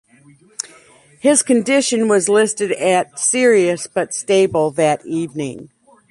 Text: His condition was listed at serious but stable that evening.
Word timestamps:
His 1.19 1.43
condition 1.43 2.07
was 2.07 2.27
listed 2.27 2.71
at 2.71 3.19
serious 3.19 3.85
but 3.85 4.15
stable 4.15 4.71
that 4.71 5.05
evening. 5.05 5.69